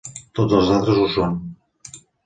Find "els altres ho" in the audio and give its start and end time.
0.61-1.07